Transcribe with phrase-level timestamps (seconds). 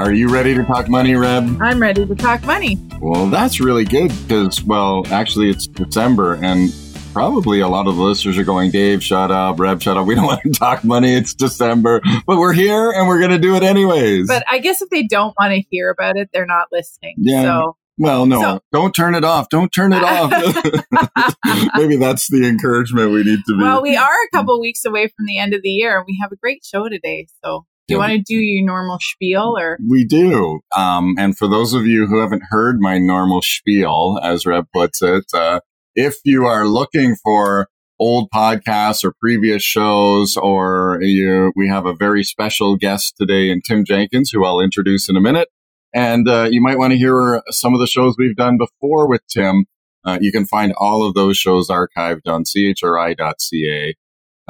[0.00, 1.60] Are you ready to talk money, Reb?
[1.60, 2.78] I'm ready to talk money.
[3.02, 6.74] Well, that's really good because, well, actually, it's December and
[7.12, 10.06] probably a lot of the listeners are going, Dave, shut up, Reb, shut up.
[10.06, 11.12] We don't want to talk money.
[11.12, 14.26] It's December, but we're here and we're going to do it anyways.
[14.26, 17.16] But I guess if they don't want to hear about it, they're not listening.
[17.18, 17.42] Yeah.
[17.42, 19.50] So well, no, So- don't turn it off.
[19.50, 20.30] Don't turn it off.
[21.76, 23.62] Maybe that's the encouragement we need to be.
[23.62, 26.18] Well, we are a couple weeks away from the end of the year, and we
[26.22, 27.26] have a great show today.
[27.44, 30.60] So, you want to do your normal spiel, or We do.
[30.76, 35.02] Um, and for those of you who haven't heard my normal spiel, as Reb puts
[35.02, 35.60] it, uh,
[35.94, 41.94] if you are looking for old podcasts or previous shows, or you, we have a
[41.94, 45.48] very special guest today in Tim Jenkins, who I'll introduce in a minute.
[45.94, 49.22] And uh, you might want to hear some of the shows we've done before with
[49.28, 49.66] Tim.
[50.04, 53.94] Uh, you can find all of those shows archived on chri.ca,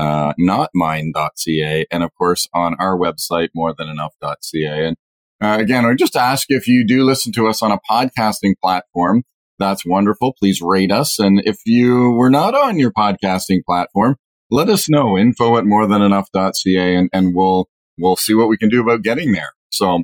[0.01, 4.87] uh, notmine.ca, and of course on our website, morethanenough.ca.
[4.87, 4.97] And
[5.43, 9.25] uh, again, I just ask if you do listen to us on a podcasting platform.
[9.59, 10.33] That's wonderful.
[10.39, 11.19] Please rate us.
[11.19, 14.17] And if you were not on your podcasting platform,
[14.51, 18.81] let us know info at morethanenough.ca and, and we'll, we'll see what we can do
[18.81, 19.53] about getting there.
[19.69, 20.03] So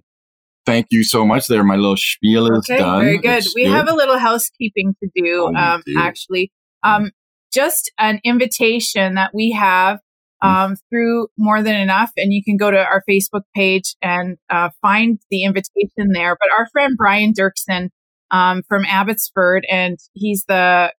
[0.67, 1.65] thank you so much there.
[1.65, 3.01] My little spiel is okay, done.
[3.01, 3.39] very good.
[3.39, 5.51] It's We have a little housekeeping to do.
[5.51, 7.13] Oh, um, actually, um,
[7.53, 9.99] just an invitation that we have
[10.43, 14.71] um, through More Than Enough, and you can go to our Facebook page and uh,
[14.83, 16.37] find the invitation there.
[16.39, 17.89] But our friend Brian Doerksen
[18.31, 20.93] um, from Abbotsford, and he's the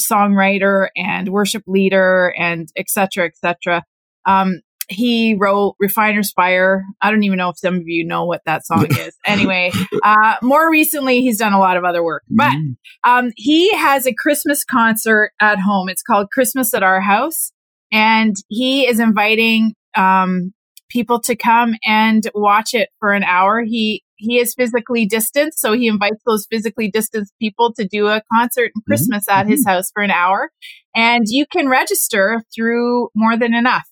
[0.00, 3.82] songwriter and worship leader and et cetera, et cetera.
[4.26, 6.84] Um, he wrote Refiner's Fire.
[7.02, 9.14] I don't even know if some of you know what that song is.
[9.26, 9.72] Anyway,
[10.04, 12.76] uh, more recently, he's done a lot of other work, but Mm.
[13.04, 15.88] um, he has a Christmas concert at home.
[15.88, 17.52] It's called Christmas at Our House.
[17.92, 20.52] And he is inviting um,
[20.88, 23.62] people to come and watch it for an hour.
[23.64, 28.22] He he is physically distanced, so he invites those physically distanced people to do a
[28.32, 30.50] concert in Christmas at his house for an hour.
[30.94, 33.84] And you can register through More Than Enough.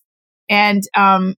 [0.48, 1.34] And um,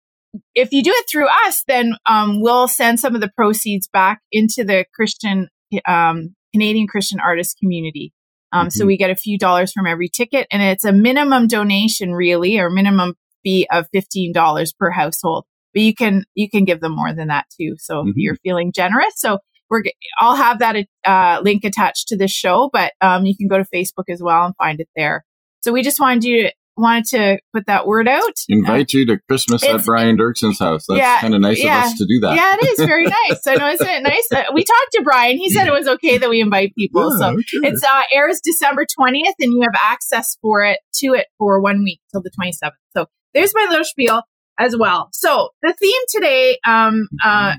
[0.54, 4.20] if you do it through us, then um, we'll send some of the proceeds back
[4.32, 5.48] into the Christian
[5.86, 8.12] um, Canadian Christian artist community.
[8.52, 8.86] Um, So Mhm.
[8.86, 12.70] we get a few dollars from every ticket, and it's a minimum donation, really, or
[12.70, 15.44] minimum fee of fifteen dollars per household.
[15.74, 17.74] But you can you can give them more than that too.
[17.78, 18.12] So if Mhm.
[18.16, 19.82] you're feeling generous, so we're
[20.18, 23.64] I'll have that uh, link attached to this show, but um, you can go to
[23.64, 25.24] Facebook as well and find it there.
[25.60, 28.34] So we just wanted you to, wanted to put that word out.
[28.48, 30.86] Invite you to Christmas at Brian Doerksen's house.
[30.88, 31.80] That's Yeah, kind of nice yeah.
[31.80, 32.36] of us to do that.
[32.36, 33.46] Yeah, it is very nice.
[33.46, 34.28] I know, isn't it nice?
[34.32, 35.38] Uh, we talked to Brian.
[35.38, 37.10] He said it was okay that we invite people.
[37.12, 37.68] Yeah, so okay.
[37.68, 41.82] it's uh, airs December 20th, and you have access for it to it for one
[41.82, 42.72] week till the 27th.
[42.96, 44.22] So there's my little spiel
[44.58, 45.08] as well.
[45.12, 47.54] So the theme today um, uh,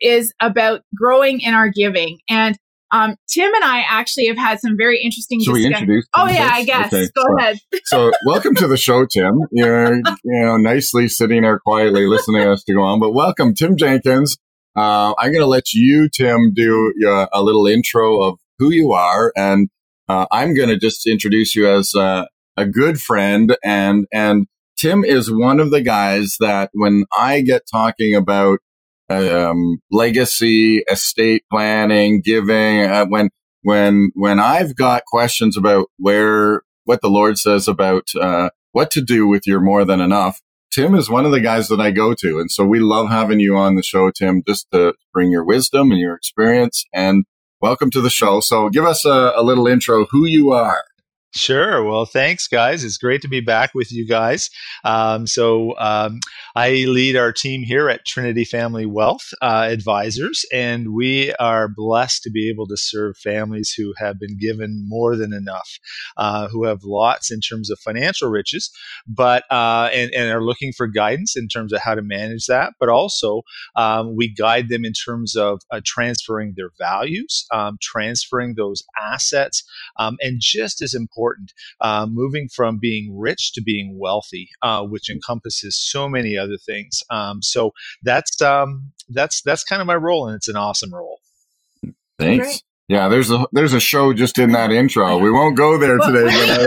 [0.00, 2.18] is about growing in our giving.
[2.28, 2.56] And
[2.90, 6.06] um, Tim and I actually have had some very interesting Should we introduce?
[6.14, 6.52] Oh, yeah, first?
[6.54, 6.92] I guess.
[6.92, 7.58] Okay, Go so- ahead.
[7.84, 9.38] So, welcome to the show, Tim.
[9.52, 13.54] You're, you know, nicely sitting there quietly listening to us to go on, but welcome,
[13.54, 14.36] Tim Jenkins.
[14.76, 18.92] Uh, I'm going to let you, Tim, do uh, a little intro of who you
[18.92, 19.68] are, and
[20.08, 22.26] uh, I'm going to just introduce you as uh,
[22.56, 23.56] a good friend.
[23.64, 28.58] And and Tim is one of the guys that when I get talking about
[29.08, 33.30] um, legacy, estate planning, giving, uh, when
[33.62, 39.02] when when I've got questions about where what the Lord says about uh, what to
[39.02, 40.40] do with your more than enough,
[40.72, 43.40] Tim is one of the guys that I go to, and so we love having
[43.40, 46.84] you on the show, Tim, just to bring your wisdom and your experience.
[46.92, 47.24] And
[47.60, 48.40] welcome to the show.
[48.40, 50.82] So give us a, a little intro, who you are.
[51.34, 51.84] Sure.
[51.84, 52.82] Well, thanks, guys.
[52.82, 54.48] It's great to be back with you guys.
[54.84, 56.20] Um, so, um,
[56.54, 62.22] I lead our team here at Trinity Family Wealth uh, Advisors, and we are blessed
[62.22, 65.68] to be able to serve families who have been given more than enough,
[66.16, 68.70] uh, who have lots in terms of financial riches,
[69.06, 72.72] but uh, and, and are looking for guidance in terms of how to manage that.
[72.80, 73.42] But also,
[73.74, 78.82] um, we guide them in terms of uh, transferring their values, um, transferring those
[79.12, 79.62] assets,
[79.98, 81.52] um, and just as important important.
[81.80, 87.02] Uh, moving from being rich to being wealthy, uh, which encompasses so many other things.
[87.10, 87.72] Um, so
[88.02, 91.20] that's um, that's that's kind of my role, and it's an awesome role.
[92.18, 92.46] Thanks.
[92.46, 92.62] Great.
[92.88, 95.18] Yeah, there's a there's a show just in that intro.
[95.26, 96.66] We won't go there today.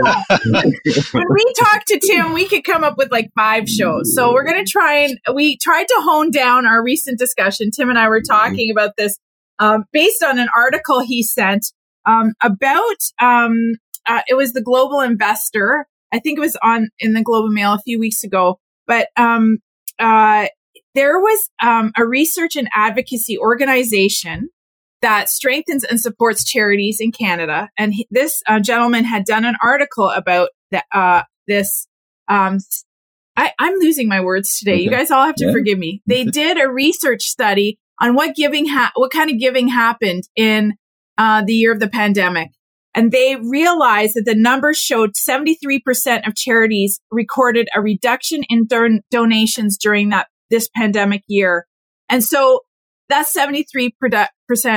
[1.12, 4.14] when we talk to Tim, we could come up with like five shows.
[4.14, 7.70] So we're gonna try and we tried to hone down our recent discussion.
[7.70, 9.18] Tim and I were talking about this
[9.58, 11.72] um, based on an article he sent
[12.06, 13.74] um, about um,
[14.06, 15.86] uh, it was the Global Investor.
[16.12, 19.08] I think it was on in the Globe and Mail a few weeks ago, but
[19.16, 19.58] um,
[19.98, 20.46] uh,
[20.94, 24.48] there was um, a research and advocacy organization
[25.02, 27.70] that strengthens and supports charities in Canada.
[27.78, 31.86] And he, this uh, gentleman had done an article about the, uh, this.
[32.28, 32.58] Um,
[33.36, 34.74] I, am losing my words today.
[34.74, 34.82] Okay.
[34.82, 35.52] You guys all have to yeah.
[35.52, 36.02] forgive me.
[36.06, 40.74] They did a research study on what giving, ha- what kind of giving happened in
[41.16, 42.50] uh, the year of the pandemic.
[42.94, 49.02] And they realized that the numbers showed 73% of charities recorded a reduction in don-
[49.10, 51.66] donations during that this pandemic year.
[52.08, 52.60] And so
[53.08, 54.28] that's 73%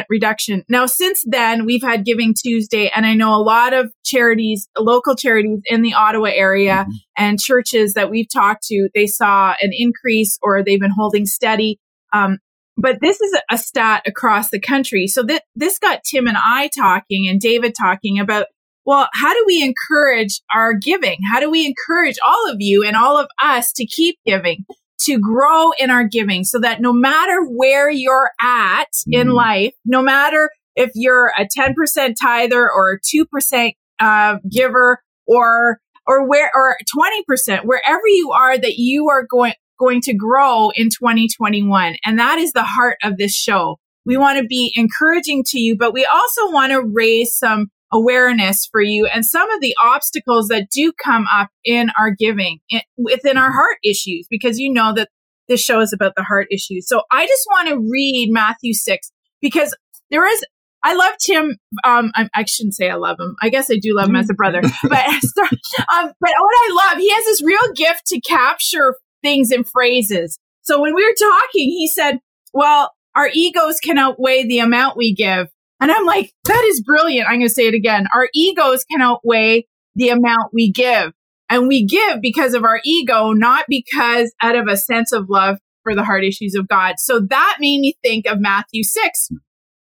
[0.10, 0.63] reduction.
[0.68, 5.16] Now, since then, we've had Giving Tuesday, and I know a lot of charities, local
[5.16, 6.92] charities in the Ottawa area mm-hmm.
[7.16, 11.80] and churches that we've talked to, they saw an increase or they've been holding steady.
[12.12, 12.39] Um,
[12.78, 15.08] but this is a stat across the country.
[15.08, 18.48] So that this got Tim and I talking and David talking about,
[18.86, 21.18] well, how do we encourage our giving?
[21.31, 24.66] How do we encourage all of you and all of us to keep giving?
[25.02, 29.14] to grow in our giving so that no matter where you're at mm-hmm.
[29.14, 35.80] in life, no matter if you're a 10% tither or a 2% uh, giver or
[36.06, 40.89] or where or 20% wherever you are that you are going going to grow in
[40.89, 45.59] 2021 and that is the heart of this show we want to be encouraging to
[45.59, 49.75] you but we also want to raise some awareness for you and some of the
[49.81, 54.74] obstacles that do come up in our giving in, within our heart issues, because you
[54.74, 55.09] know that
[55.47, 56.88] this show is about the heart issues.
[56.88, 59.75] So I just want to read Matthew 6 because
[60.09, 60.44] there is,
[60.83, 61.57] I love Tim.
[61.83, 63.35] Um, I, I, shouldn't say I love him.
[63.41, 65.06] I guess I do love him as a brother, but,
[65.45, 70.38] um, but what I love, he has this real gift to capture things and phrases.
[70.62, 72.20] So when we were talking, he said,
[72.54, 75.48] well, our egos can outweigh the amount we give.
[75.80, 77.28] And I'm like, that is brilliant.
[77.28, 78.08] I'm going to say it again.
[78.14, 81.12] Our egos can outweigh the amount we give.
[81.50, 85.58] And we give because of our ego, not because out of a sense of love
[85.84, 86.96] for the heart issues of God.
[86.98, 89.30] So that made me think of Matthew 6,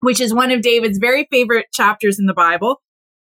[0.00, 2.82] which is one of David's very favorite chapters in the Bible.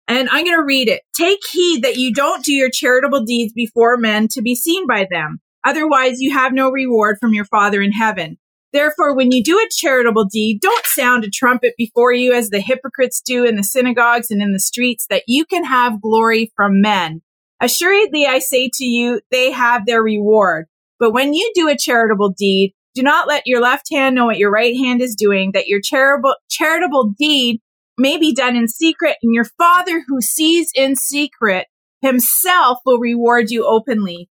[0.07, 1.03] And I'm going to read it.
[1.17, 5.07] Take heed that you don't do your charitable deeds before men to be seen by
[5.11, 5.41] them.
[5.65, 8.39] Otherwise, you have no reward from your Father in heaven.
[8.73, 12.61] Therefore, when you do a charitable deed, don't sound a trumpet before you as the
[12.61, 16.81] hypocrites do in the synagogues and in the streets that you can have glory from
[16.81, 17.23] men.
[17.61, 20.67] Assuredly, I say to you, they have their reward.
[20.99, 24.39] But when you do a charitable deed, do not let your left hand know what
[24.39, 27.61] your right hand is doing, that your charitable, charitable deed
[27.99, 31.67] may be done in secret, and your father who sees in secret
[32.03, 34.29] himself will reward you openly.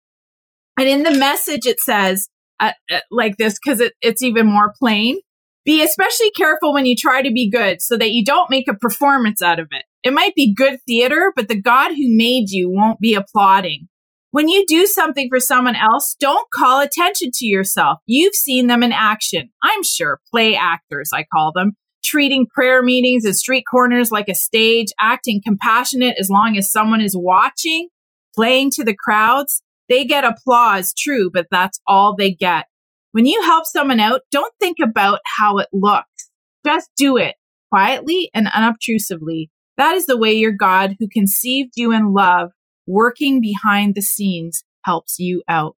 [0.78, 2.28] And in the message, it says,
[2.60, 5.18] uh, uh, like this because it, it's even more plain.
[5.64, 8.74] Be especially careful when you try to be good so that you don't make a
[8.74, 9.84] performance out of it.
[10.02, 13.88] It might be good theater, but the God who made you won't be applauding.
[14.30, 17.98] When you do something for someone else, don't call attention to yourself.
[18.06, 19.50] You've seen them in action.
[19.62, 21.72] I'm sure play actors, I call them,
[22.04, 27.00] treating prayer meetings and street corners like a stage, acting compassionate as long as someone
[27.00, 27.88] is watching,
[28.34, 29.62] playing to the crowds.
[29.88, 32.66] They get applause, true, but that's all they get.
[33.12, 36.30] When you help someone out, don't think about how it looks.
[36.64, 37.36] Just do it
[37.70, 39.50] quietly and unobtrusively.
[39.76, 42.50] That is the way your God, who conceived you in love,
[42.86, 45.76] working behind the scenes, helps you out.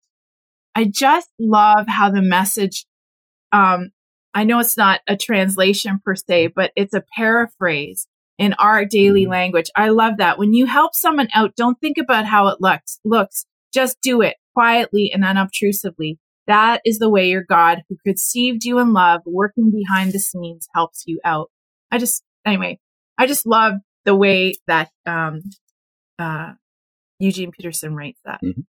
[0.75, 2.85] I just love how the message,
[3.51, 3.89] um,
[4.33, 9.23] I know it's not a translation per se, but it's a paraphrase in our daily
[9.23, 9.31] mm-hmm.
[9.31, 9.69] language.
[9.75, 10.39] I love that.
[10.39, 13.45] When you help someone out, don't think about how it looks, looks.
[13.73, 16.17] Just do it quietly and unobtrusively.
[16.47, 20.67] That is the way your God, who conceived you in love, working behind the scenes,
[20.73, 21.51] helps you out.
[21.91, 22.79] I just, anyway,
[23.17, 23.73] I just love
[24.05, 25.41] the way that um,
[26.17, 26.53] uh,
[27.19, 28.39] Eugene Peterson writes that.
[28.43, 28.61] Mm-hmm.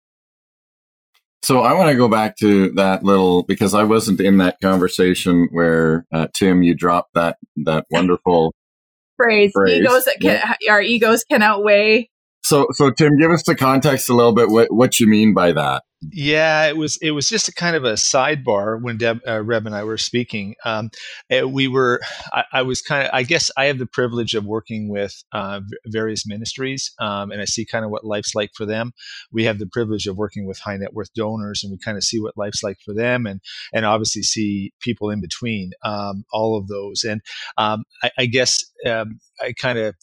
[1.42, 5.48] So I want to go back to that little because I wasn't in that conversation
[5.52, 8.54] where uh, Tim, you dropped that that wonderful
[9.16, 9.50] phrase.
[9.54, 9.80] phrase.
[9.80, 10.54] Egos can, yeah.
[10.70, 12.09] our egos can outweigh
[12.50, 14.48] So, so Tim, give us the context a little bit.
[14.48, 15.84] What what you mean by that?
[16.10, 19.66] Yeah, it was it was just a kind of a sidebar when Deb, uh, Reb
[19.66, 20.56] and I were speaking.
[20.64, 20.90] Um,
[21.30, 22.00] eh, we were
[22.32, 25.60] I, I, was kind of I guess I have the privilege of working with uh,
[25.86, 28.94] various ministries, um, and I see kind of what life's like for them.
[29.30, 32.02] We have the privilege of working with high net worth donors, and we kind of
[32.02, 33.40] see what life's like for them, and
[33.72, 37.04] and obviously see people in between um, all of those.
[37.04, 37.20] And
[37.58, 39.94] um, I, I, guess um, I kind of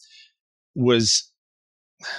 [0.74, 1.28] was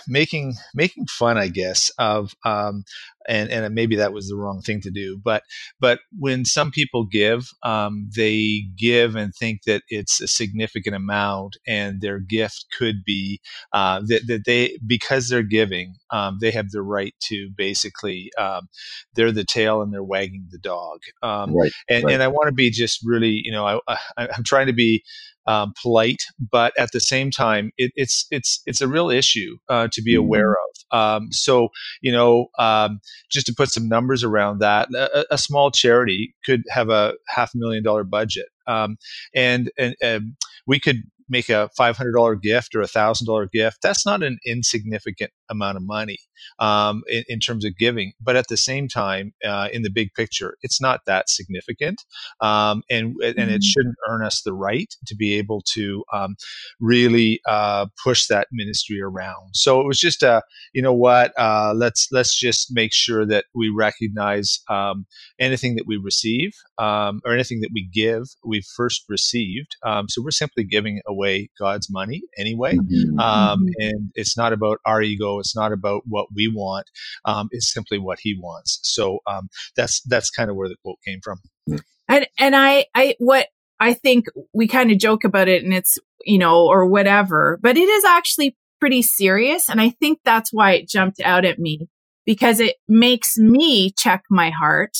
[0.08, 2.84] making making fun, I guess, of um,
[3.28, 5.20] and and maybe that was the wrong thing to do.
[5.24, 5.44] But
[5.80, 11.58] but when some people give, um, they give and think that it's a significant amount,
[11.68, 13.40] and their gift could be
[13.74, 18.68] uh, that that they because they're giving, um, they have the right to basically um,
[19.16, 21.00] they're the tail and they're wagging the dog.
[21.22, 22.14] Um, right, and right.
[22.14, 23.80] and I want to be just really, you know, I,
[24.18, 25.04] I I'm trying to be
[25.50, 29.88] um, polite, but at the same time, it, it's it's it's a real issue uh,
[29.92, 30.96] to be aware mm-hmm.
[30.96, 31.22] of.
[31.22, 31.70] Um, so
[32.02, 33.02] you know, um,
[33.32, 37.52] just to put some numbers around that, a, a, small charity could have a half
[37.56, 38.98] million dollar budget, um,
[39.34, 40.36] and and, and
[40.68, 40.98] we could
[41.30, 46.18] make a $500 gift or a $1,000 gift, that's not an insignificant amount of money
[46.60, 48.14] um, in, in, terms of giving.
[48.22, 52.04] But at the same time, uh, in the big picture, it's not that significant.
[52.42, 53.62] Um, and, and it mm-hmm.
[53.62, 56.36] shouldn't earn us the right to be able to um,
[56.80, 59.56] really uh, push that ministry around.
[59.56, 60.42] So it was just a,
[60.74, 65.06] you know what, uh, let's, let's just make sure that we recognize um,
[65.40, 69.76] anything that we receive um, or anything that we give, we've first received.
[69.86, 72.76] Um, so we're simply giving away God's money anyway.
[72.76, 73.20] Mm-hmm.
[73.20, 73.68] Um, mm-hmm.
[73.80, 75.40] and it's not about our ego.
[75.40, 76.88] It's not about what we want.
[77.26, 78.80] Um, it's simply what He wants.
[78.84, 81.40] So um, that's that's kind of where the quote came from.
[82.08, 83.48] And and I I what
[83.80, 87.78] I think we kind of joke about it, and it's you know or whatever, but
[87.78, 91.90] it is actually pretty serious, and I think that's why it jumped out at me
[92.26, 94.96] because it makes me check my heart.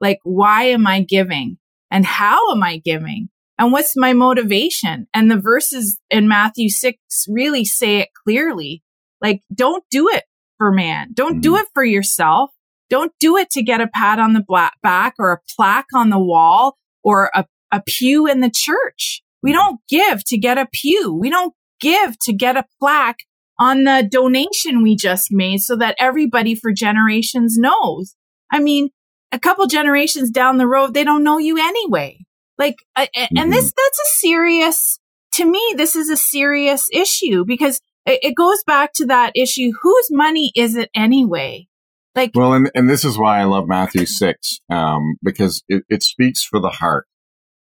[0.00, 1.58] Like, why am I giving?
[1.90, 3.28] And how am I giving?
[3.58, 5.08] And what's my motivation?
[5.12, 6.96] And the verses in Matthew 6
[7.28, 8.82] really say it clearly.
[9.20, 10.24] Like, don't do it
[10.58, 11.08] for man.
[11.12, 11.40] Don't mm-hmm.
[11.40, 12.50] do it for yourself.
[12.88, 14.44] Don't do it to get a pat on the
[14.82, 19.22] back or a plaque on the wall or a, a pew in the church.
[19.42, 21.14] We don't give to get a pew.
[21.14, 23.18] We don't give to get a plaque
[23.58, 28.14] on the donation we just made so that everybody for generations knows.
[28.50, 28.90] I mean,
[29.32, 32.18] a couple generations down the road, they don't know you anyway.
[32.56, 33.50] Like, uh, and mm-hmm.
[33.50, 34.98] this, that's a serious,
[35.32, 39.70] to me, this is a serious issue because it, it goes back to that issue.
[39.82, 41.68] Whose money is it anyway?
[42.14, 46.02] Like, well, and, and this is why I love Matthew 6, um, because it, it
[46.02, 47.06] speaks for the heart.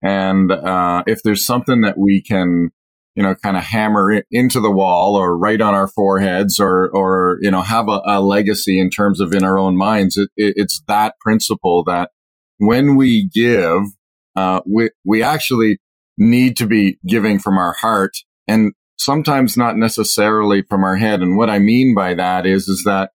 [0.02, 2.71] And, uh, if there's something that we can,
[3.14, 7.38] you know, kind of hammer into the wall or write on our foreheads or, or,
[7.40, 10.55] you know, have a, a legacy in terms of in our own minds, it, it,
[10.57, 12.11] it's that principle that
[12.59, 13.83] when we give,
[14.37, 15.79] uh, we, we actually
[16.17, 18.12] need to be giving from our heart
[18.47, 21.21] and sometimes not necessarily from our head.
[21.21, 23.11] And what I mean by that is, is that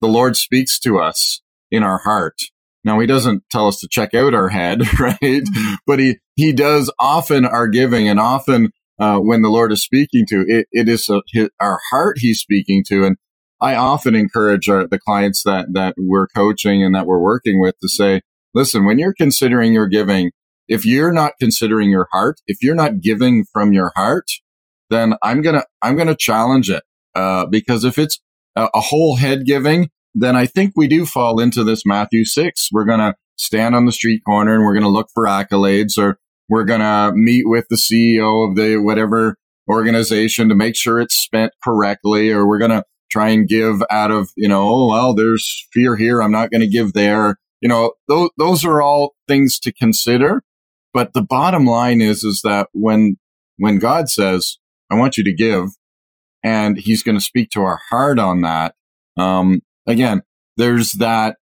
[0.00, 2.36] the Lord speaks to us in our heart.
[2.84, 5.18] Now he doesn't tell us to check out our head, right?
[5.20, 5.74] Mm-hmm.
[5.86, 10.26] But he, he does often our giving and often, uh, when the Lord is speaking
[10.28, 13.04] to it, it is a, his, our heart he's speaking to.
[13.04, 13.16] And
[13.60, 17.74] I often encourage our, the clients that, that we're coaching and that we're working with
[17.80, 18.22] to say,
[18.54, 20.32] listen, when you're considering your giving,
[20.68, 24.26] if you're not considering your heart, if you're not giving from your heart,
[24.90, 26.82] then I'm to, I'm to challenge it.
[27.14, 28.20] Uh, because if it's
[28.56, 32.68] a, a whole head giving, then I think we do fall into this Matthew 6.
[32.72, 36.18] We're to stand on the street corner and we're to look for accolades or
[36.52, 39.38] we're going to meet with the CEO of the whatever
[39.70, 44.10] organization to make sure it's spent correctly or we're going to try and give out
[44.10, 46.20] of, you know, oh, well, there's fear here.
[46.20, 47.38] I'm not going to give there.
[47.62, 50.42] You know, those, those are all things to consider.
[50.92, 53.16] But the bottom line is, is that when,
[53.56, 54.58] when God says,
[54.90, 55.70] I want you to give
[56.44, 58.74] and he's going to speak to our heart on that.
[59.16, 60.20] Um, again,
[60.58, 61.36] there's that,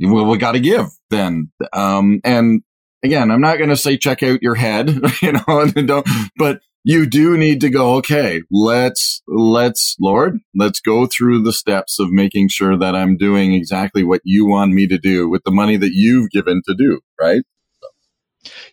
[0.00, 1.52] well, we got to give then.
[1.74, 2.62] Um, and
[3.04, 4.90] again, I'm not going to say check out your head,
[5.22, 11.06] you know, don't, but you do need to go, okay, let's, let's, Lord, let's go
[11.06, 14.98] through the steps of making sure that I'm doing exactly what you want me to
[14.98, 17.42] do with the money that you've given to do, right?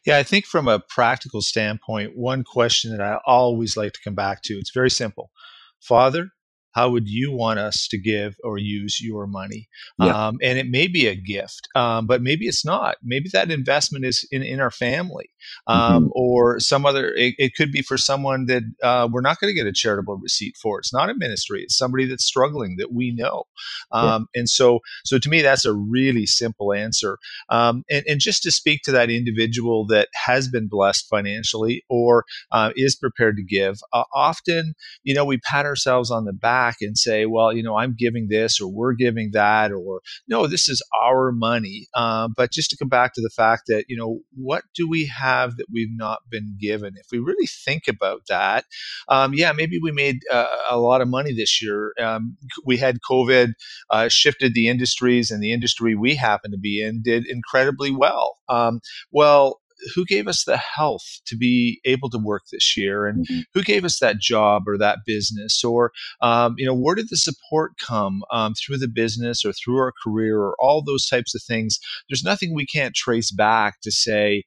[0.06, 4.16] Yeah, I think from a practical standpoint, one question that I always like to come
[4.16, 5.32] back to, it's very simple.
[5.80, 6.30] Father,
[6.74, 9.68] how would you want us to give or use your money?
[10.00, 10.28] Yeah.
[10.28, 12.96] Um, and it may be a gift, um, but maybe it's not.
[13.04, 15.31] Maybe that investment is in, in our family
[15.68, 16.10] um, Mhm.
[16.14, 19.58] or some other, it, it could be for someone that uh, we're not going to
[19.60, 20.80] get a charitable receipt for.
[20.80, 21.64] It's not a ministry.
[21.64, 23.44] It's somebody that's struggling that we know.
[23.92, 27.18] Um, And so, so to me, that's a really simple answer.
[27.50, 32.26] Um, and, and just to speak to that individual that has been blessed financially or
[32.52, 36.78] uh, is prepared to give, uh, often, you know, we pat ourselves on the back
[36.82, 40.70] and say, well, you know, I'm giving this or we're giving that or no, this
[40.70, 41.88] is our money.
[41.94, 45.06] Uh, but just to come back to the fact that, you know, what do we
[45.08, 46.94] have that we've not been given?
[46.98, 48.66] If we really think about that,
[49.10, 51.94] um, yeah, maybe we made uh, a lot of money this year.
[52.00, 53.54] Um, we had COVID,
[53.90, 58.38] uh, shifted the industries, and the industry we happen to be in did incredibly well.
[58.50, 59.62] Um, well,
[59.96, 63.46] who gave us the health to be able to work this year and Mhm.
[63.54, 67.18] who gave us that job or that business or um, you know where did the
[67.18, 71.42] support come um, through the business or through our career or all those types of
[71.42, 74.44] things there's nothing we can't trace back to say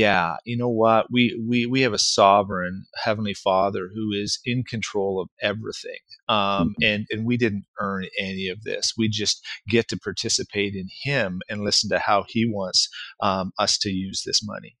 [0.00, 1.02] yeah you know what?
[1.10, 6.74] We we we have a sovereign heavenly father who is in control of everything um,
[6.82, 8.94] and and we didn't earn any of this.
[8.96, 9.36] We just
[9.68, 12.88] get to participate in him and listen to how he wants
[13.20, 14.76] um, us to use this money.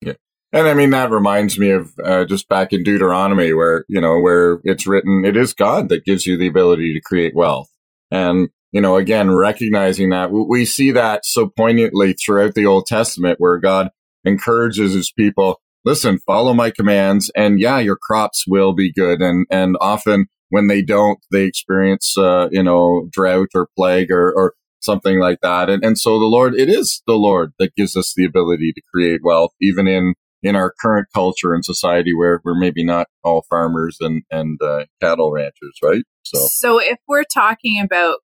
[0.00, 0.14] Yeah,
[0.52, 4.18] And I mean, that reminds me of uh, just back in Deuteronomy where, you know,
[4.20, 7.68] where it's written, it is God that gives you the ability to create wealth.
[8.10, 12.86] And, you know, again, recognizing that we- we see that so poignantly throughout the Old
[12.86, 13.90] Testament where God
[14.24, 19.20] encourages his people, listen, follow my commands and yeah, your crops will be good.
[19.20, 24.32] And, and often when they don't, they experience, uh, you know, drought or plague or,
[24.32, 25.70] or something like that.
[25.70, 28.82] And, and so the Lord, it is the Lord that gives us the ability to
[28.92, 33.44] create wealth, even in, in our current culture and society where we're maybe not all
[33.48, 36.04] farmers and, and, uh, cattle ranchers, right?
[36.22, 38.18] So, So if we're talking about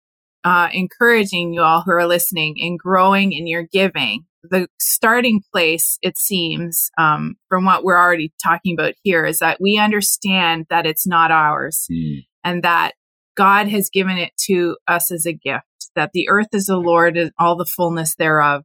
[0.43, 5.97] uh, encouraging you all who are listening and growing in your giving, the starting place,
[6.01, 10.85] it seems, um, from what we're already talking about here, is that we understand that
[10.85, 12.93] it's not ours hmm, and that
[13.35, 15.65] God has given it to us as a gift,
[15.95, 18.63] that the earth is the Lord and all the fullness thereof.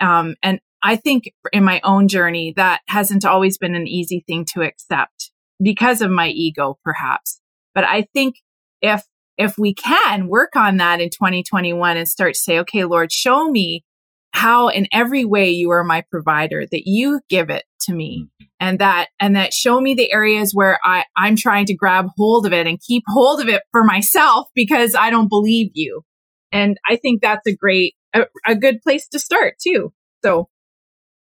[0.00, 4.44] Um, and I think in my own journey, that hasn't always been an easy thing
[4.54, 5.30] to accept
[5.62, 7.40] because of my ego, perhaps.
[7.74, 8.36] But I think
[8.80, 9.04] if,
[9.38, 13.48] if we can work on that in 2021 and start to say, okay, Lord, show
[13.48, 13.84] me
[14.32, 18.28] how in every way you are my provider, that you give it to me
[18.60, 22.46] and that, and that show me the areas where I, I'm trying to grab hold
[22.46, 26.02] of it and keep hold of it for myself because I don't believe you.
[26.50, 29.92] And I think that's a great, a, a good place to start too.
[30.24, 30.48] So,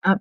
[0.03, 0.19] um,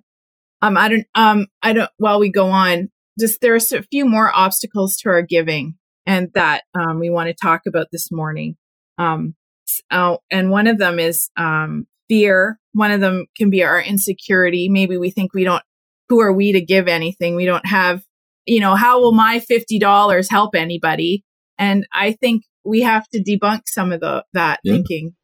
[0.61, 4.31] um, I don't, um, I don't, while we go on, just there's a few more
[4.33, 8.55] obstacles to our giving and that, um, we want to talk about this morning.
[8.97, 9.35] Um,
[9.67, 12.59] s- oh, and one of them is, um, fear.
[12.73, 14.69] One of them can be our insecurity.
[14.69, 15.63] Maybe we think we don't,
[16.09, 17.35] who are we to give anything?
[17.35, 18.03] We don't have,
[18.45, 21.23] you know, how will my $50 help anybody?
[21.57, 24.73] And I think we have to debunk some of the, that Yeah.
[24.73, 25.15] thinking.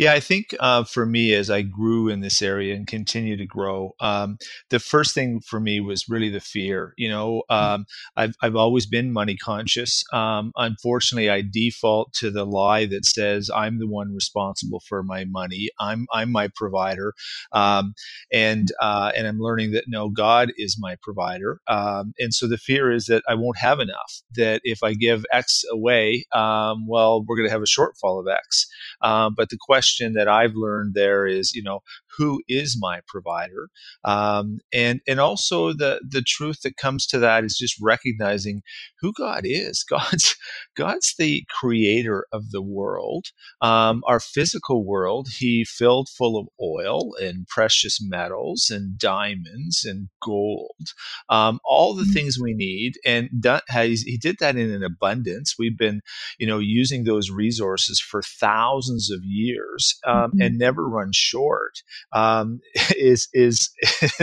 [0.00, 3.44] Yeah, I think uh, for me, as I grew in this area and continue to
[3.44, 4.38] grow, um,
[4.70, 6.94] the first thing for me was really the fear.
[6.96, 7.84] You know, um,
[8.16, 10.02] I've, I've always been money conscious.
[10.10, 15.26] Um, unfortunately, I default to the lie that says I'm the one responsible for my
[15.26, 15.68] money.
[15.78, 17.12] I'm I'm my provider,
[17.52, 17.92] um,
[18.32, 21.60] and uh, and I'm learning that no, God is my provider.
[21.68, 24.22] Um, and so the fear is that I won't have enough.
[24.34, 28.28] That if I give X away, um, well, we're going to have a shortfall of
[28.28, 28.66] X.
[29.02, 31.80] Um, but the question that I've learned there is, you know,
[32.16, 33.68] who is my provider?
[34.04, 38.62] Um, and and also the the truth that comes to that is just recognizing
[39.00, 39.84] who God is.
[39.90, 40.36] God's
[40.76, 43.26] God's the creator of the world,
[43.60, 45.28] um, our physical world.
[45.38, 50.92] He filled full of oil and precious metals and diamonds and gold,
[51.28, 55.54] um, all the things we need, and done, has, he did that in an abundance.
[55.58, 56.00] We've been,
[56.38, 59.69] you know, using those resources for thousands of years
[60.06, 60.46] um, Mhm.
[60.46, 61.82] and never run short.
[62.12, 62.60] Um,
[62.96, 63.70] is is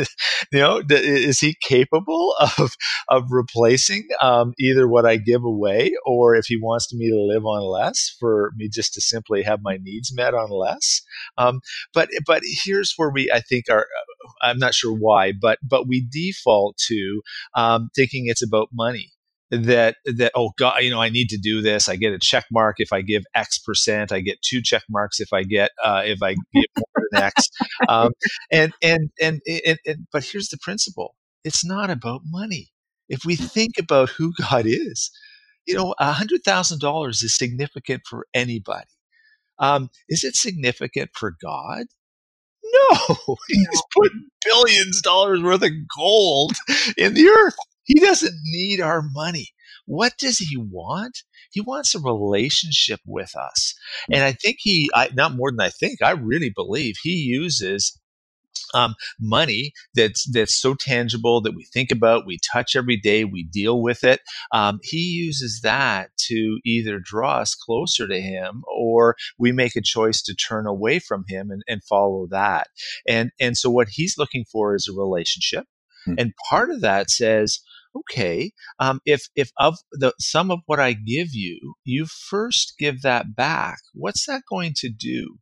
[0.51, 2.75] you know is he capable of
[3.09, 7.45] of replacing um, either what I give away or if he wants me to live
[7.45, 11.01] on less for me just to simply have my needs met on less?
[11.37, 11.61] Um,
[11.93, 13.87] but but here's where we I think are
[14.41, 17.21] I'm not sure why, but but we default to
[17.55, 19.11] um, thinking it's about money
[19.51, 21.89] that that oh god you know i need to do this.
[21.89, 24.11] I get a check mark if i give x percent.
[24.11, 27.49] I get two check marks if i get uh, if i give more than x.
[27.87, 28.11] Um,
[28.51, 31.15] and, and and and and but here's the principle.
[31.43, 32.69] It's not about money.
[33.09, 35.11] If we think about who god is
[35.67, 38.87] you know, a hundred thousand dollars is significant for anybody.
[39.59, 41.85] Um, is it significant for God?
[42.63, 44.11] No, he's put
[44.45, 46.53] billions of dollars worth of gold
[46.97, 47.55] in the earth.
[47.87, 49.47] He doesn't need our money.
[49.85, 51.23] What does he want?
[51.51, 53.73] He wants a relationship with us.
[54.11, 57.99] And I think he, I, not more than I think, I really believe he uses
[58.73, 63.43] um, money that's that's so tangible that we think about, we touch every day, we
[63.43, 64.19] deal with it.
[64.51, 69.81] Um, he uses that to either draw us closer to him, or we make a
[69.81, 72.67] choice to turn away from him and, and follow that.
[73.07, 75.65] And and so what he's looking for is a relationship,
[76.05, 76.15] mm-hmm.
[76.17, 77.59] and part of that says.
[77.97, 83.01] Okay, um, if if of the some of what I give you, you first give
[83.03, 83.79] that back.
[83.93, 85.37] What's that going to do?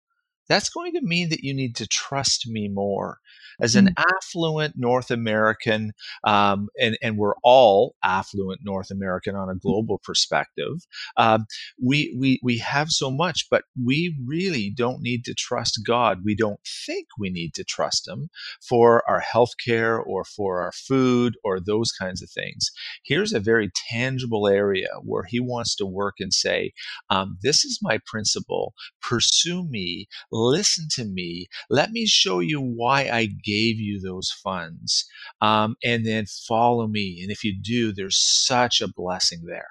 [0.47, 3.19] That's going to mean that you need to trust me more.
[3.59, 4.03] As an mm-hmm.
[4.17, 5.93] affluent North American,
[6.25, 9.61] um, and, and we're all affluent North American on a mm.
[9.61, 11.45] global perspective, um,
[11.81, 16.19] we, we, we have so much, but we really don't need to trust God.
[16.25, 18.29] We don't think we need to trust Him
[18.67, 22.71] for our health care or for our food or those kinds of things.
[23.05, 26.73] Here's a very tangible area where He wants to work and say,
[27.09, 28.73] um, This is my principle.
[29.01, 31.47] Pursue me listen to me.
[31.69, 35.05] Let me show you why I gave you those funds.
[35.41, 37.19] Um, and then follow me.
[37.21, 39.67] And if you do, there's such a blessing there.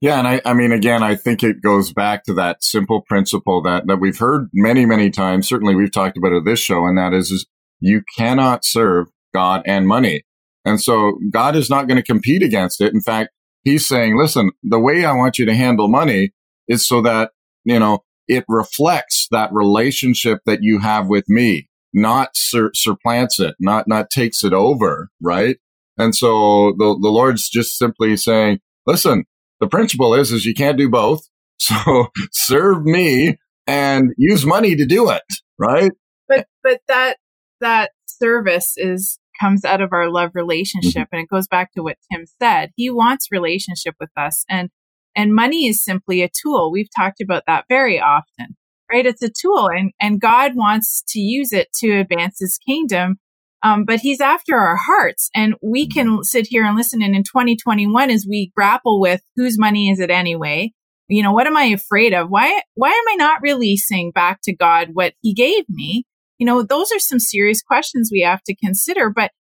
[0.00, 0.18] Yeah.
[0.18, 3.88] And I, I mean, again, I think it goes back to that simple principle that,
[3.88, 5.48] that we've heard many, many times.
[5.48, 6.86] Certainly we've talked about it this show.
[6.86, 7.46] And that is, is
[7.80, 10.22] you cannot serve God and money.
[10.64, 12.92] And so God is not going to compete against it.
[12.94, 13.30] In fact,
[13.64, 16.30] he's saying, listen, the way I want you to handle money
[16.68, 17.32] is so that,
[17.64, 23.54] you know, it reflects that relationship that you have with me, not sur- supplants it,
[23.58, 25.08] not, not takes it over.
[25.20, 25.56] Right.
[25.96, 29.24] And so the, the Lord's just simply saying, listen,
[29.60, 31.22] the principle is, is you can't do both.
[31.60, 33.36] So serve me
[33.66, 35.24] and use money to do it.
[35.58, 35.90] Right.
[36.28, 37.16] But, but that,
[37.60, 41.08] that service is, comes out of our love relationship.
[41.08, 41.14] Mm-hmm.
[41.16, 42.70] And it goes back to what Tim said.
[42.76, 44.44] He wants relationship with us.
[44.48, 44.70] And
[45.18, 46.70] and money is simply a tool.
[46.70, 48.56] We've talked about that very often,
[48.90, 49.04] right?
[49.04, 53.16] It's a tool and, and God wants to use it to advance his kingdom.
[53.64, 57.02] Um, but he's after our hearts and we can sit here and listen.
[57.02, 60.70] And in 2021, as we grapple with whose money is it anyway?
[61.08, 62.28] You know, what am I afraid of?
[62.28, 66.04] Why, why am I not releasing back to God what he gave me?
[66.38, 69.32] You know, those are some serious questions we have to consider, but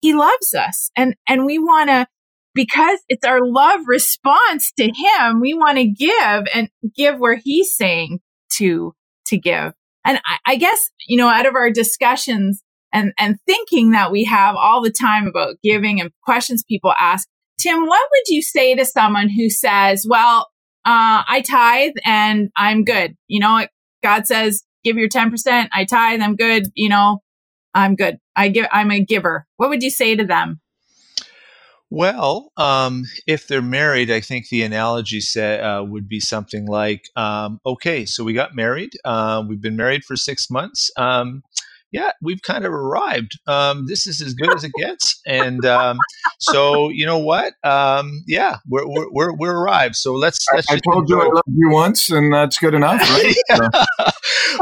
[0.00, 2.06] he loves us and, and we want to
[2.56, 5.40] because it's our love response to him.
[5.40, 8.18] We want to give and give where he's saying
[8.54, 8.94] to,
[9.26, 9.74] to give.
[10.04, 14.24] And I, I guess, you know, out of our discussions and, and thinking that we
[14.24, 17.28] have all the time about giving and questions people ask,
[17.60, 20.48] Tim, what would you say to someone who says, well,
[20.84, 23.16] uh, I tithe and I'm good.
[23.28, 23.66] You know,
[24.02, 25.68] God says, give your 10%.
[25.72, 26.20] I tithe.
[26.22, 26.68] I'm good.
[26.74, 27.20] You know,
[27.74, 28.18] I'm good.
[28.34, 29.46] I give, I'm a giver.
[29.56, 30.60] What would you say to them?
[31.90, 37.08] Well, um, if they're married, I think the analogy set, uh, would be something like,
[37.14, 38.90] um, okay, so we got married.
[39.04, 40.90] Uh, we've been married for six months.
[40.96, 41.44] Um,
[41.92, 43.38] yeah, we've kind of arrived.
[43.46, 45.20] Um, this is as good as it gets.
[45.24, 45.98] And um,
[46.40, 47.54] so, you know what?
[47.62, 49.94] Um, yeah, we're, we're, we're, we're, arrived.
[49.94, 50.44] So let's.
[50.52, 53.00] let's I, I told you I loved you once, and that's good enough,
[53.60, 53.84] right?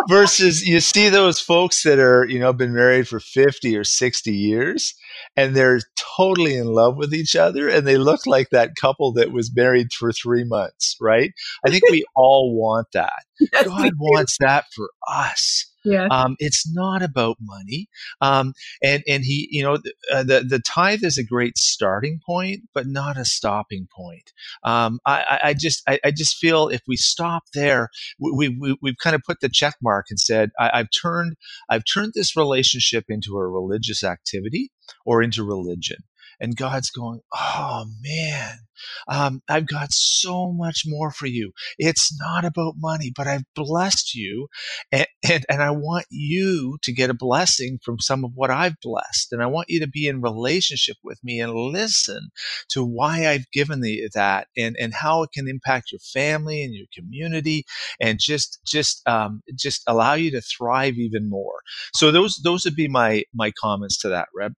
[0.09, 4.31] Versus, you see those folks that are, you know, been married for 50 or 60
[4.31, 4.95] years
[5.37, 5.81] and they're
[6.17, 9.93] totally in love with each other and they look like that couple that was married
[9.93, 11.33] for three months, right?
[11.67, 13.25] I think we all want that.
[13.53, 15.67] Yes, God wants that for us.
[15.85, 16.07] Yeah.
[16.11, 17.89] Um, it's not about money.
[18.21, 22.21] Um, and, and he, you know, the, uh, the, the, tithe is a great starting
[22.25, 24.33] point, but not a stopping point.
[24.63, 28.99] Um, I, I just, I, I, just feel if we stop there, we, we, we've
[29.03, 31.35] kind of put the check mark and said, I, I've turned,
[31.69, 34.71] I've turned this relationship into a religious activity
[35.05, 35.99] or into religion.
[36.41, 38.59] And God's going, oh man,
[39.07, 41.53] um, I've got so much more for you.
[41.79, 44.49] It's not about money, but I've blessed you.
[44.91, 48.81] And, and, and I want you to get a blessing from some of what I've
[48.83, 49.33] blessed.
[49.33, 52.31] And I want you to be in relationship with me and listen
[52.71, 56.75] to why I've given the, that and, and how it can impact your family and
[56.75, 57.65] your community
[58.01, 61.61] and just, just, um, just allow you to thrive even more.
[61.95, 64.55] So those, those would be my, my comments to that, Reb.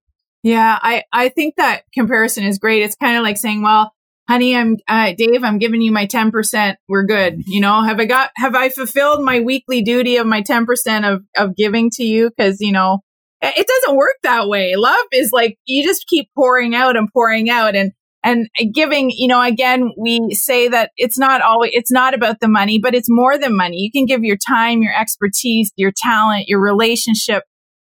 [0.47, 2.81] Yeah, I, I think that comparison is great.
[2.81, 3.91] It's kind of like saying, well,
[4.29, 6.75] honey, I'm, uh, Dave, I'm giving you my 10%.
[6.87, 7.43] We're good.
[7.47, 11.23] You know, have I got, have I fulfilled my weekly duty of my 10% of,
[11.35, 12.31] of giving to you?
[12.39, 12.99] Cause, you know,
[13.41, 14.75] it doesn't work that way.
[14.77, 17.75] Love is like, you just keep pouring out and pouring out.
[17.75, 17.91] And,
[18.23, 22.47] and giving, you know, again, we say that it's not always, it's not about the
[22.47, 23.79] money, but it's more than money.
[23.79, 27.43] You can give your time, your expertise, your talent, your relationship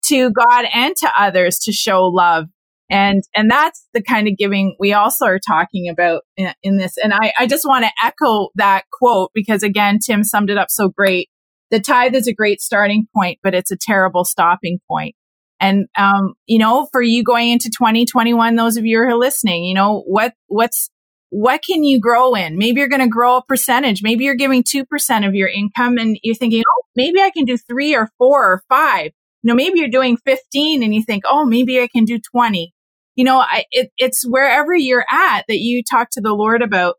[0.08, 2.46] to God and to others to show love.
[2.88, 6.96] And, and that's the kind of giving we also are talking about in, in this.
[7.02, 10.70] And I, I just want to echo that quote because again, Tim summed it up
[10.70, 11.28] so great.
[11.70, 15.16] The tithe is a great starting point, but it's a terrible stopping point.
[15.58, 19.64] And, um, you know, for you going into 2021, those of you who are listening,
[19.64, 20.90] you know, what, what's,
[21.30, 22.56] what can you grow in?
[22.56, 24.02] Maybe you're going to grow a percentage.
[24.02, 27.56] Maybe you're giving 2% of your income and you're thinking, oh, maybe I can do
[27.56, 29.12] three or four or five.
[29.42, 32.72] You know, maybe you're doing 15 and you think, oh, maybe I can do 20.
[33.14, 36.96] You know, I, it, it's wherever you're at that you talk to the Lord about.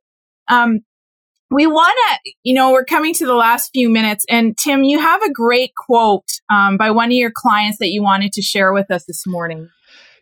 [0.47, 0.79] Um,
[1.49, 4.25] we want to, you know, we're coming to the last few minutes.
[4.29, 8.03] And Tim, you have a great quote um, by one of your clients that you
[8.03, 9.69] wanted to share with us this morning.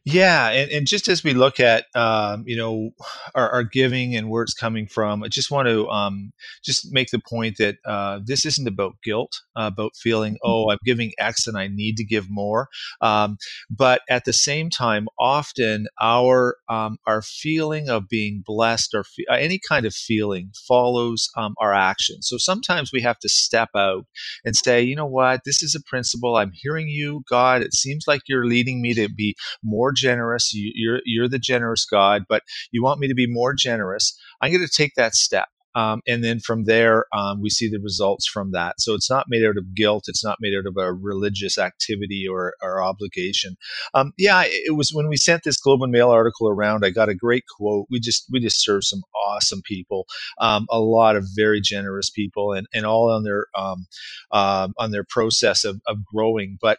[0.08, 2.92] Yeah, and, and just as we look at um, you know
[3.34, 6.32] our, our, giving and where it's coming from, I just want to um,
[6.64, 10.48] just make the point that uh, this isn't about guilt, uh, about feeling mm-hmm.
[10.52, 12.70] oh I'm giving X and I need to give more,
[13.02, 13.38] um,
[13.68, 19.26] but at the same time, often our um, our feeling of being blessed or fe-
[19.28, 22.28] uh, any kind of feeling follows um, our actions.
[22.30, 24.06] So sometimes we have to step out
[24.46, 26.36] and say, you know what, this is a principle.
[26.36, 27.64] I'm hearing you, God.
[27.64, 30.54] It seems like you're leading me to be more generous.
[30.54, 34.18] You, you're you're the generous God, but you want me to be more generous.
[34.42, 35.48] I'm going to take that step.
[35.76, 38.76] Um, and then from there, um, we see the results from that.
[38.80, 40.06] So it's not made out of guilt.
[40.08, 43.58] It's not made out of a religious activity or, or obligation.
[43.94, 46.86] Um, yeah, it was when we sent this Globe and Mail article around.
[46.86, 47.88] I got a great quote.
[47.90, 50.06] We just we just serve some awesome people,
[50.40, 53.86] um, a lot of very generous people, and, and all on their um,
[54.32, 56.58] um, on their process of, of growing.
[56.62, 56.78] But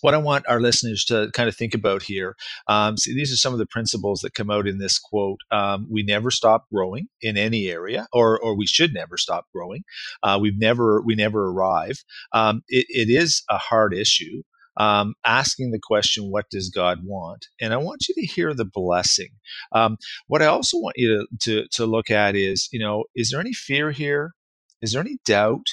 [0.00, 2.36] what I want our listeners to kind of think about here.
[2.68, 5.40] Um, see, these are some of the principles that come out in this quote.
[5.50, 9.82] Um, we never stop growing in any area, or or we should never stop growing.
[10.22, 12.02] Uh, we've never we never arrive.
[12.32, 14.42] Um, it, it is a hard issue.
[14.76, 17.48] Um, asking the question, what does God want?
[17.60, 19.28] And I want you to hear the blessing.
[19.72, 23.30] Um, what I also want you to, to, to look at is, you know, is
[23.30, 24.30] there any fear here?
[24.80, 25.66] Is there any doubt?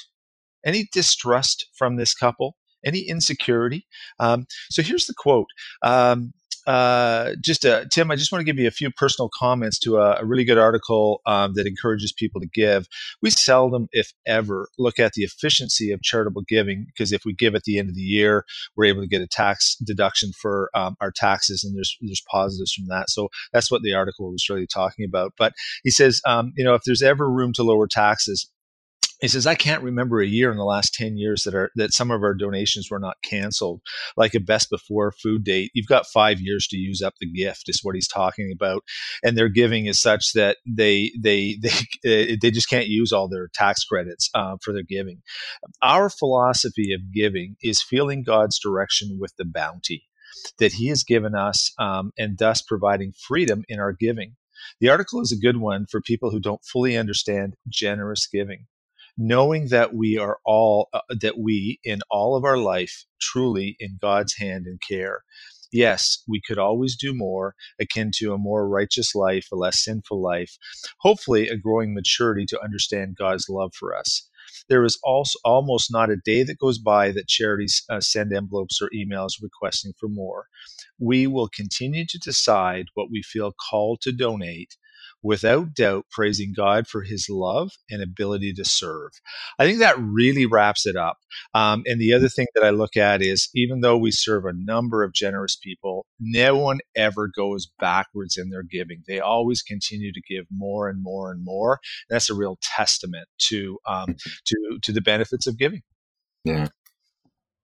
[0.65, 2.57] Any distrust from this couple?
[2.85, 3.85] Any insecurity.
[4.19, 5.47] Um, so here's the quote.
[5.81, 6.33] Um,
[6.67, 9.97] uh, just uh, Tim, I just want to give you a few personal comments to
[9.97, 12.87] a, a really good article um, that encourages people to give.
[13.21, 17.55] We seldom, if ever, look at the efficiency of charitable giving because if we give
[17.55, 18.43] at the end of the year,
[18.75, 22.73] we're able to get a tax deduction for um, our taxes, and there's there's positives
[22.73, 23.09] from that.
[23.09, 25.33] So that's what the article was really talking about.
[25.37, 25.53] But
[25.85, 28.51] he says, um, you know, if there's ever room to lower taxes,
[29.19, 31.93] he says, I can't remember a year in the last 10 years that are that
[31.93, 33.81] some of our donations were not canceled,
[34.15, 35.71] like a best before food date.
[35.73, 38.83] You've got five years to use up the gift, is what he's talking about.
[39.23, 41.57] And their giving is such that they they
[42.03, 45.21] they they just can't use all their tax credits uh, for their giving.
[45.81, 50.03] Our philosophy of giving is feeling God's direction with the bounty
[50.59, 54.35] that He has given us, um, and thus providing freedom in our giving.
[54.79, 58.67] The article is a good one for people who don't fully understand generous giving
[59.17, 63.97] knowing that we are all, uh, that we in all of our life truly in
[64.01, 65.23] God's hand and care.
[65.71, 70.21] Yes, we could always do more, akin to a more righteous life, a less sinful
[70.21, 70.57] life,
[70.99, 74.29] hopefully, a growing maturity to understand God's love for us.
[74.69, 78.81] There is also almost not a day that goes by that charities uh, send envelopes
[78.81, 80.47] or emails requesting for more.
[80.99, 84.77] We will continue to decide what we feel called to donate
[85.27, 89.11] without doubt praising God for his love and ability to serve.
[89.59, 91.17] I think that really wraps it up.
[91.53, 94.53] Um, and the other thing that I look at is even though we serve a
[94.53, 99.03] number of generous people, no one ever goes backwards in their giving.
[99.05, 101.79] They always continue to give more and more and more.
[102.09, 105.81] That's a real testament to um, to to the benefits of giving.
[106.45, 106.69] Yeah.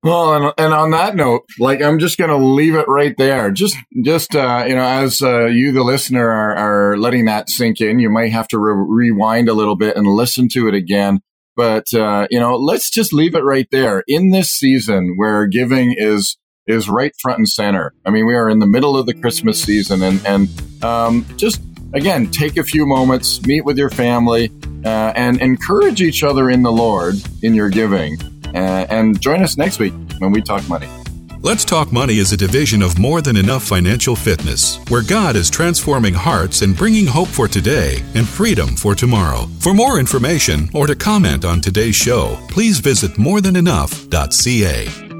[0.04, 3.52] Well, and, and on that note, like I'm just going to leave it right there.
[3.52, 7.80] Just, just uh, you know, as uh, you, the listener, are, are, letting that sink
[7.80, 11.22] in, you might have to re- rewind a little bit and listen to it again.
[11.56, 14.04] But uh, you know, let's just leave it right there.
[14.08, 16.38] In this season where giving is
[16.68, 17.94] is right front and center.
[18.06, 21.62] I mean, we are in the middle of the Christmas season, and and um, just
[21.94, 24.52] again, take a few moments, meet with your family,
[24.84, 28.33] uh, and encourage each other in the Lord in your giving.
[28.54, 30.88] Uh, and join us next week when we talk money.
[31.44, 35.50] Let's Talk Money is a division of More Than Enough Financial Fitness, where God is
[35.50, 39.48] transforming hearts and bringing hope for today and freedom for tomorrow.
[39.60, 45.13] For more information or to comment on today's show, please visit morethanenough.ca.